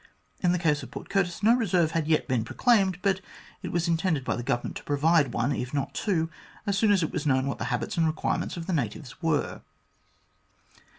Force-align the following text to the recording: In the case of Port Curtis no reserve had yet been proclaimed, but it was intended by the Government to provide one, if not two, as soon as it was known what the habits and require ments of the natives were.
In 0.41 0.51
the 0.51 0.57
case 0.57 0.81
of 0.81 0.89
Port 0.89 1.09
Curtis 1.09 1.43
no 1.43 1.53
reserve 1.53 1.91
had 1.91 2.07
yet 2.07 2.27
been 2.27 2.43
proclaimed, 2.43 2.97
but 3.03 3.21
it 3.61 3.71
was 3.71 3.87
intended 3.87 4.25
by 4.25 4.35
the 4.35 4.41
Government 4.41 4.75
to 4.77 4.83
provide 4.83 5.31
one, 5.31 5.51
if 5.51 5.75
not 5.75 5.93
two, 5.93 6.27
as 6.65 6.75
soon 6.75 6.91
as 6.91 7.03
it 7.03 7.11
was 7.11 7.27
known 7.27 7.45
what 7.45 7.59
the 7.59 7.65
habits 7.65 7.97
and 7.97 8.07
require 8.07 8.39
ments 8.39 8.57
of 8.57 8.65
the 8.65 8.73
natives 8.73 9.21
were. 9.21 9.61